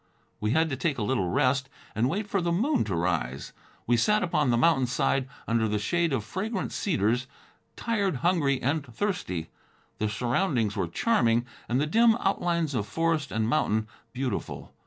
We 0.39 0.49
had 0.49 0.67
to 0.71 0.75
take 0.75 0.97
a 0.97 1.03
little 1.03 1.29
rest, 1.29 1.69
and 1.93 2.09
wait 2.09 2.25
for 2.27 2.41
the 2.41 2.51
moon 2.51 2.83
to 2.85 2.95
rise. 2.95 3.53
We 3.85 3.97
sat 3.97 4.23
upon 4.23 4.49
the 4.49 4.57
mountain 4.57 4.87
side, 4.87 5.29
under 5.47 5.67
the 5.67 5.77
shade 5.77 6.11
of 6.11 6.23
fragrant 6.23 6.71
cedars, 6.71 7.27
tired, 7.75 8.15
hungry 8.25 8.59
and 8.63 8.83
thirsty. 8.83 9.51
The 9.99 10.09
surroundings 10.09 10.75
were 10.75 10.87
charming 10.87 11.45
and 11.69 11.79
the 11.79 11.85
dim 11.85 12.15
outlines 12.15 12.73
of 12.73 12.87
forest 12.87 13.31
and 13.31 13.47
mountain 13.47 13.87
beautiful. 14.11 14.73